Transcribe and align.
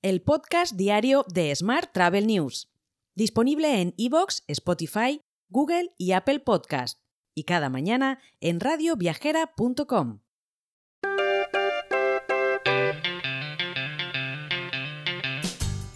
el 0.00 0.22
podcast 0.22 0.74
diario 0.76 1.24
de 1.28 1.52
Smart 1.56 1.90
Travel 1.92 2.28
News, 2.28 2.68
disponible 3.16 3.80
en 3.80 3.94
iVoox, 3.96 4.42
Spotify, 4.46 5.22
Google 5.48 5.92
y 5.98 6.12
Apple 6.12 6.38
Podcast, 6.38 7.00
y 7.34 7.42
cada 7.44 7.68
mañana 7.68 8.20
en 8.40 8.60
radioviajera.com. 8.60 10.20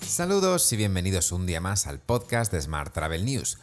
Saludos 0.01 0.73
y 0.73 0.77
bienvenidos 0.77 1.31
un 1.31 1.47
día 1.47 1.61
más 1.61 1.87
al 1.87 2.01
podcast 2.01 2.53
de 2.53 2.61
Smart 2.61 2.93
Travel 2.93 3.25
News, 3.25 3.59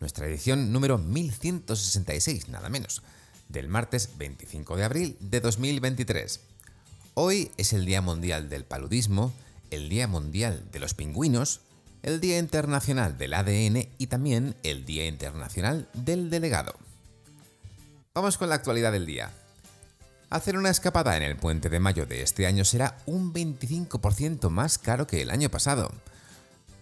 nuestra 0.00 0.26
edición 0.26 0.72
número 0.72 0.98
1166, 0.98 2.48
nada 2.48 2.68
menos, 2.68 3.02
del 3.48 3.68
martes 3.68 4.18
25 4.18 4.76
de 4.76 4.84
abril 4.84 5.16
de 5.20 5.40
2023. 5.40 6.40
Hoy 7.14 7.52
es 7.56 7.72
el 7.72 7.86
Día 7.86 8.00
Mundial 8.00 8.48
del 8.48 8.64
Paludismo, 8.64 9.32
el 9.74 9.88
Día 9.88 10.06
Mundial 10.06 10.64
de 10.72 10.78
los 10.78 10.94
Pingüinos, 10.94 11.60
el 12.02 12.20
Día 12.20 12.38
Internacional 12.38 13.18
del 13.18 13.34
ADN 13.34 13.88
y 13.98 14.06
también 14.06 14.54
el 14.62 14.84
Día 14.84 15.06
Internacional 15.06 15.88
del 15.94 16.30
Delegado. 16.30 16.74
Vamos 18.14 18.38
con 18.38 18.48
la 18.48 18.54
actualidad 18.54 18.92
del 18.92 19.06
día. 19.06 19.32
Hacer 20.30 20.56
una 20.56 20.70
escapada 20.70 21.16
en 21.16 21.22
el 21.22 21.36
puente 21.36 21.68
de 21.68 21.80
mayo 21.80 22.06
de 22.06 22.22
este 22.22 22.46
año 22.46 22.64
será 22.64 22.98
un 23.06 23.32
25% 23.32 24.50
más 24.50 24.78
caro 24.78 25.06
que 25.06 25.22
el 25.22 25.30
año 25.30 25.50
pasado. 25.50 25.90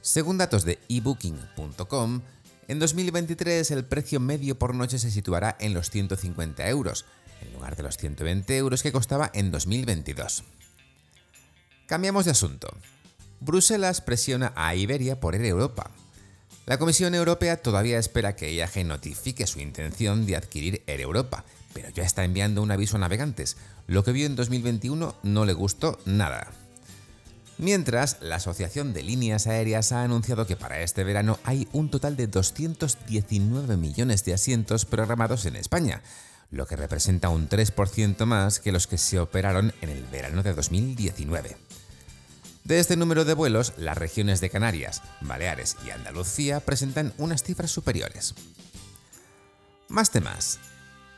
Según 0.00 0.38
datos 0.38 0.64
de 0.64 0.78
ebooking.com, 0.88 2.20
en 2.69 2.78
2023 2.78 3.70
el 3.70 3.84
precio 3.84 4.20
medio 4.20 4.59
por 4.59 4.74
noche 4.74 4.98
se 4.98 5.11
situará 5.11 5.56
en 5.61 5.74
los 5.74 5.91
150 5.91 6.69
euros, 6.69 7.05
en 7.41 7.52
lugar 7.52 7.77
de 7.77 7.83
los 7.83 7.97
120 7.97 8.56
euros 8.56 8.83
que 8.83 8.92
costaba 8.92 9.30
en 9.34 9.50
2022. 9.50 10.45
Cambiamos 11.86 12.24
de 12.24 12.30
asunto. 12.30 12.68
Bruselas 13.41 14.00
presiona 14.00 14.52
a 14.56 14.74
Iberia 14.74 15.20
por 15.20 15.34
Air 15.34 15.45
Europa. 15.45 15.91
La 16.64 16.78
Comisión 16.78 17.14
Europea 17.14 17.56
todavía 17.56 17.98
espera 17.98 18.36
que 18.36 18.55
IAG 18.55 18.86
notifique 18.86 19.47
su 19.47 19.58
intención 19.58 20.27
de 20.27 20.36
adquirir 20.36 20.84
Air 20.86 21.00
Europa, 21.00 21.44
pero 21.75 21.88
ya 21.91 22.05
está 22.05 22.25
enviando 22.25 22.62
un 22.62 22.70
aviso 22.70 22.97
a 22.97 23.00
navegantes. 23.00 23.56
Lo 23.88 24.05
que 24.05 24.12
vio 24.12 24.27
en 24.27 24.36
2021 24.36 25.16
no 25.25 25.44
le 25.44 25.53
gustó 25.55 25.98
nada. 26.05 26.53
Mientras, 27.58 28.19
la 28.20 28.36
Asociación 28.36 28.92
de 28.92 29.03
Líneas 29.03 29.47
Aéreas 29.47 29.92
ha 29.92 30.03
anunciado 30.03 30.47
que 30.47 30.56
para 30.56 30.80
este 30.80 31.05
verano 31.05 31.38
hay 31.44 31.69
un 31.72 31.91
total 31.91 32.16
de 32.16 32.27
219 32.27 33.77
millones 33.77 34.25
de 34.25 34.34
asientos 34.34 34.84
programados 34.84 35.47
en 35.47 35.56
España, 35.56 36.03
lo 36.50 36.66
que 36.66 36.77
representa 36.77 37.28
un 37.28 37.48
3% 37.48 38.25
más 38.25 38.60
que 38.60 38.72
los 38.72 38.86
que 38.86 38.98
se 38.98 39.19
operaron 39.19 39.72
en 39.80 39.91
el 39.91 40.05
verano 40.05 40.42
de 40.42 40.55
2019. 40.55 41.56
De 42.64 42.78
este 42.78 42.96
número 42.96 43.24
de 43.24 43.34
vuelos, 43.34 43.72
las 43.77 43.98
regiones 43.98 44.41
de 44.41 44.48
Canarias, 44.48 45.02
Baleares 45.20 45.77
y 45.84 45.91
Andalucía 45.91 46.60
presentan 46.60 47.12
unas 47.19 47.42
cifras 47.42 47.72
superiores. 47.72 48.34
Más 49.88 50.10
temas. 50.10 50.60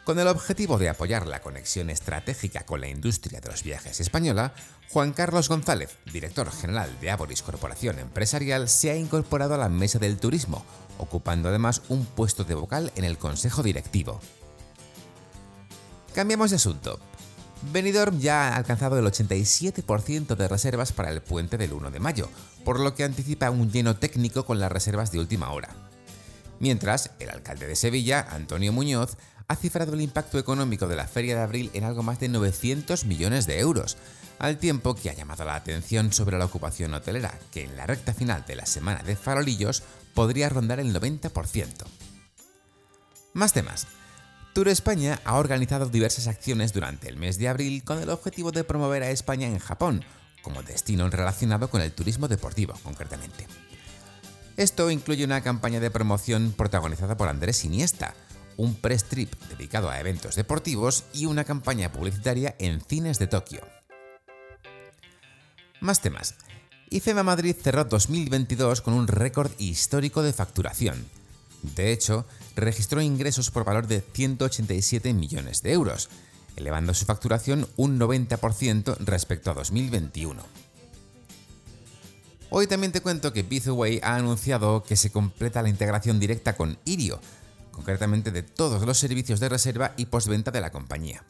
Con 0.05 0.19
el 0.19 0.27
objetivo 0.27 0.79
de 0.79 0.89
apoyar 0.89 1.27
la 1.27 1.43
conexión 1.43 1.91
estratégica 1.91 2.65
con 2.65 2.81
la 2.81 2.89
industria 2.89 3.41
de 3.41 3.51
los 3.51 3.63
viajes 3.63 4.01
española, 4.01 4.55
Juan 4.91 5.13
Carlos 5.13 5.49
González, 5.51 5.99
director 6.11 6.51
general 6.51 6.99
de 7.01 7.11
Aboris 7.11 7.43
Corporación 7.43 7.99
Empresarial, 7.99 8.69
se 8.69 8.91
ha 8.91 8.97
incorporado 8.97 9.55
a 9.55 9.59
la 9.59 9.69
mesa 9.69 9.99
del 9.99 10.19
turismo, 10.19 10.65
ocupando 10.99 11.51
además 11.51 11.83
un 11.89 12.07
puesto 12.07 12.45
de 12.45 12.55
vocal 12.55 12.91
en 12.97 13.05
el 13.05 13.19
consejo 13.19 13.63
directivo. 13.63 14.21
Cambiamos 16.15 16.51
de 16.51 16.57
asunto. 16.57 17.01
Benidorm 17.73 18.19
ya 18.21 18.49
ha 18.49 18.57
alcanzado 18.57 18.99
el 18.99 19.05
87% 19.05 20.37
de 20.37 20.49
reservas 20.49 20.93
para 20.93 21.11
el 21.11 21.23
puente 21.23 21.57
del 21.57 21.73
1 21.73 21.91
de 21.91 22.01
mayo, 22.01 22.29
por 22.65 22.81
lo 22.81 22.95
que 22.95 23.05
anticipa 23.05 23.51
un 23.51 23.71
lleno 23.71 23.97
técnico 23.97 24.45
con 24.45 24.61
las 24.61 24.71
reservas 24.71 25.13
de 25.13 25.19
última 25.19 25.51
hora. 25.51 25.71
Mientras, 26.61 27.11
el 27.19 27.31
alcalde 27.31 27.67
de 27.67 27.77
Sevilla, 27.77 28.27
Antonio 28.31 28.73
Muñoz, 28.73 29.17
ha 29.49 29.57
cifrado 29.57 29.95
el 29.95 30.01
impacto 30.01 30.39
económico 30.39 30.87
de 30.87 30.97
la 30.97 31.07
Feria 31.07 31.37
de 31.37 31.43
Abril 31.43 31.71
en 31.75 31.85
algo 31.85 32.03
más 32.03 32.21
de 32.21 32.29
900 32.29 33.05
millones 33.05 33.47
de 33.47 33.59
euros, 33.59 33.97
al 34.39 34.59
tiempo 34.59 34.95
que 34.95 35.11
ha 35.11 35.15
llamado 35.15 35.45
la 35.45 35.55
atención 35.55 36.13
sobre 36.13 36.39
la 36.39 36.47
ocupación 36.47 36.95
hotelera, 36.95 37.39
que 37.51 37.65
en 37.65 37.77
la 37.77 37.87
recta 37.87 38.15
final 38.15 38.45
de 38.47 38.57
la 38.57 38.67
semana 38.67 39.03
de 39.03 39.17
farolillos 39.17 39.83
podría 40.15 40.49
rondar 40.49 40.81
el 40.81 40.95
90%. 40.95 41.85
Más 43.33 43.53
temas. 43.53 43.87
Tour 44.55 44.69
España 44.69 45.21
ha 45.25 45.35
organizado 45.35 45.87
diversas 45.87 46.29
acciones 46.29 46.73
durante 46.73 47.09
el 47.09 47.17
mes 47.17 47.39
de 47.39 47.49
abril 47.49 47.83
con 47.83 48.01
el 48.01 48.09
objetivo 48.09 48.53
de 48.53 48.63
promover 48.63 49.03
a 49.03 49.11
España 49.11 49.49
en 49.49 49.59
Japón, 49.59 50.05
como 50.43 50.63
destino 50.63 51.11
relacionado 51.11 51.69
con 51.69 51.81
el 51.81 51.91
turismo 51.91 52.29
deportivo 52.29 52.75
concretamente. 52.85 53.49
Esto 54.57 54.93
incluye 54.93 55.25
una 55.25 55.41
campaña 55.41 55.81
de 55.81 55.91
promoción 55.91 56.55
protagonizada 56.57 57.17
por 57.17 57.29
Andrés 57.29 57.65
Iniesta, 57.65 58.15
un 58.57 58.77
press 58.77 59.03
trip 59.03 59.35
dedicado 59.49 59.91
a 59.91 59.99
eventos 59.99 60.37
deportivos 60.37 61.03
y 61.13 61.27
una 61.27 61.43
campaña 61.43 61.91
publicitaria 61.91 62.55
en 62.61 62.81
cines 62.81 63.19
de 63.19 63.27
Tokio. 63.27 63.61
Más 65.81 66.01
temas. 66.01 66.37
IFEMA 66.91 67.25
Madrid 67.25 67.57
cerró 67.61 67.87
2022 67.87 68.83
con 68.83 68.95
un 68.95 69.09
récord 69.09 69.51
histórico 69.59 70.23
de 70.23 70.33
facturación. 70.33 71.24
De 71.75 71.93
hecho, 71.93 72.27
registró 72.57 73.01
ingresos 73.01 73.51
por 73.51 73.65
valor 73.65 73.87
de 73.87 74.01
187 74.01 75.15
millones 75.15 75.63
de 75.63 75.73
euros, 75.73 76.11
elevando 76.57 76.93
su 76.95 77.07
facturación 77.07 77.67
un 77.77 77.99
90% 77.99 78.97
respecto 79.01 79.51
a 79.51 79.55
2021. 79.55 80.43
Hoy 82.51 82.67
también 82.67 82.93
te 82.93 83.01
cuento 83.01 83.33
que 83.33 83.43
Bizway 83.43 84.01
ha 84.03 84.15
anunciado 84.17 84.85
que 84.85 84.97
se 84.97 85.11
completa 85.11 85.63
la 85.63 85.71
integración 85.71 86.21
directa 86.21 86.57
con 86.57 86.79
Irio, 86.85 87.19
concretamente 87.73 88.31
de 88.31 88.43
todos 88.43 88.83
los 88.83 88.99
servicios 88.99 89.41
de 89.41 89.49
reserva 89.49 89.95
y 89.97 90.07
postventa 90.07 90.53
de 90.53 90.61
la 90.61 90.71
compañía. 90.71 91.25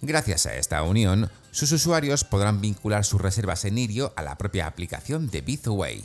Gracias 0.00 0.46
a 0.46 0.54
esta 0.54 0.82
unión, 0.82 1.30
sus 1.50 1.72
usuarios 1.72 2.24
podrán 2.24 2.60
vincular 2.60 3.04
sus 3.04 3.20
reservas 3.20 3.64
en 3.64 3.76
Irio 3.76 4.12
a 4.16 4.22
la 4.22 4.38
propia 4.38 4.66
aplicación 4.66 5.28
de 5.28 5.40
Bizway. 5.40 6.04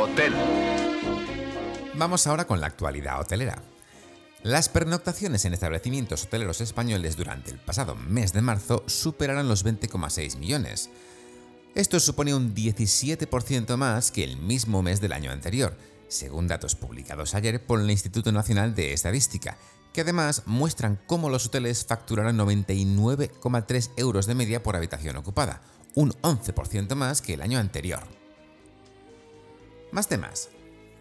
Hotel. 0.00 0.32
Vamos 1.94 2.26
ahora 2.26 2.46
con 2.46 2.60
la 2.60 2.66
actualidad 2.66 3.20
hotelera. 3.20 3.62
Las 4.42 4.70
pernoctaciones 4.70 5.44
en 5.44 5.52
establecimientos 5.52 6.24
hoteleros 6.24 6.60
españoles 6.60 7.16
durante 7.16 7.50
el 7.50 7.58
pasado 7.58 7.94
mes 7.94 8.32
de 8.32 8.40
marzo 8.40 8.82
superaron 8.86 9.48
los 9.48 9.64
20,6 9.66 10.38
millones, 10.38 10.90
esto 11.74 12.00
supone 12.00 12.34
un 12.34 12.52
17% 12.52 13.76
más 13.76 14.10
que 14.10 14.24
el 14.24 14.36
mismo 14.36 14.82
mes 14.82 15.00
del 15.00 15.12
año 15.12 15.30
anterior, 15.30 15.76
según 16.08 16.48
datos 16.48 16.74
publicados 16.74 17.34
ayer 17.36 17.64
por 17.64 17.80
el 17.80 17.90
Instituto 17.90 18.32
Nacional 18.32 18.74
de 18.74 18.92
Estadística, 18.92 19.56
que 19.92 20.00
además 20.00 20.42
muestran 20.46 20.98
cómo 21.06 21.28
los 21.28 21.46
hoteles 21.46 21.86
facturaron 21.86 22.36
99,3 22.38 23.90
euros 23.96 24.26
de 24.26 24.34
media 24.34 24.64
por 24.64 24.74
habitación 24.74 25.16
ocupada, 25.16 25.62
un 25.94 26.10
11% 26.22 26.96
más 26.96 27.22
que 27.22 27.34
el 27.34 27.42
año 27.42 27.60
anterior. 27.60 28.19
Más 29.92 30.08
temas. 30.08 30.50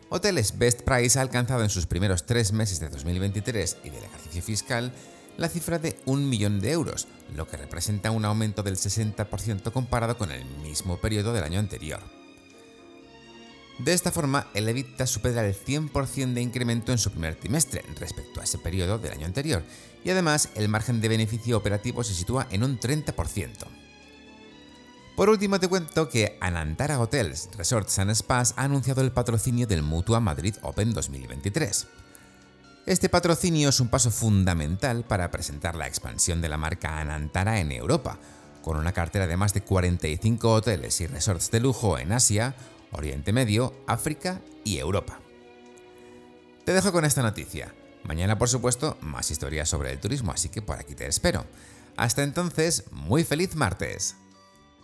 Hoteles 0.10 0.58
Best 0.58 0.82
Price 0.82 1.20
ha 1.20 1.22
alcanzado 1.22 1.64
en 1.64 1.70
sus 1.70 1.86
primeros 1.86 2.26
tres 2.26 2.52
meses 2.52 2.80
de 2.80 2.90
2023 2.90 3.78
y 3.84 3.90
del 3.92 4.04
ejercicio 4.04 4.42
fiscal 4.42 4.92
la 5.38 5.48
cifra 5.48 5.78
de 5.78 5.98
un 6.06 6.28
millón 6.28 6.60
de 6.60 6.72
euros, 6.72 7.08
lo 7.36 7.48
que 7.48 7.58
representa 7.58 8.12
un 8.12 8.26
aumento 8.26 8.64
del 8.64 8.76
60% 8.76 9.72
comparado 9.72 10.18
con 10.18 10.32
el 10.32 10.44
mismo 10.64 10.98
periodo 10.98 11.32
del 11.34 11.44
año 11.44 11.60
anterior. 11.60 12.02
De 13.78 13.94
esta 13.94 14.12
forma, 14.12 14.48
el 14.54 14.68
EBITDA 14.68 15.08
supera 15.08 15.46
el 15.46 15.56
100% 15.56 16.34
de 16.34 16.42
incremento 16.42 16.92
en 16.92 16.98
su 16.98 17.12
primer 17.12 17.36
trimestre 17.36 17.86
respecto 17.98 18.42
a 18.42 18.44
ese 18.44 18.58
periodo 18.58 18.98
del 18.98 19.14
año 19.14 19.26
anterior, 19.26 19.64
y 20.04 20.10
además 20.10 20.50
el 20.56 20.68
margen 20.68 21.00
de 21.00 21.08
beneficio 21.08 21.56
operativo 21.56 22.04
se 22.04 22.14
sitúa 22.14 22.48
en 22.52 22.64
un 22.64 22.78
30%. 22.78 23.54
Por 25.20 25.28
último, 25.28 25.60
te 25.60 25.68
cuento 25.68 26.08
que 26.08 26.38
Anantara 26.40 26.98
Hotels, 26.98 27.50
Resorts 27.58 28.00
and 28.00 28.16
Spas 28.16 28.54
ha 28.56 28.64
anunciado 28.64 29.02
el 29.02 29.12
patrocinio 29.12 29.68
del 29.68 29.84
Mutua 29.84 30.22
Madrid 30.22 30.56
Open 30.62 30.94
2023. 30.94 31.88
Este 32.86 33.10
patrocinio 33.10 33.68
es 33.68 33.82
un 33.82 33.90
paso 33.90 34.12
fundamental 34.12 35.04
para 35.04 35.30
presentar 35.30 35.76
la 35.76 35.88
expansión 35.88 36.40
de 36.40 36.48
la 36.48 36.56
marca 36.56 37.02
Anantara 37.02 37.60
en 37.60 37.74
Europa, 37.74 38.18
con 38.64 38.78
una 38.78 38.94
cartera 38.94 39.28
de 39.28 39.36
más 39.36 39.54
de 39.54 39.60
45 39.60 40.54
hoteles 40.54 41.02
y 41.02 41.08
resorts 41.08 41.52
de 41.52 41.60
lujo 41.60 41.98
en 41.98 42.14
Asia, 42.14 42.56
Oriente 42.94 43.34
Medio, 43.34 43.74
África 43.88 44.40
y 44.64 44.78
Europa. 44.78 45.20
Te 46.64 46.72
dejo 46.72 46.94
con 46.94 47.04
esta 47.04 47.24
noticia. 47.24 47.76
Mañana, 48.06 48.38
por 48.38 48.48
supuesto, 48.48 48.98
más 49.02 49.30
historias 49.32 49.68
sobre 49.68 49.92
el 49.92 50.00
turismo, 50.00 50.32
así 50.32 50.48
que 50.48 50.62
por 50.62 50.80
aquí 50.80 50.96
te 50.96 51.08
espero. 51.08 51.46
Hasta 51.98 52.24
entonces, 52.24 52.86
muy 52.92 53.26
feliz 53.26 53.58
martes. 53.58 54.16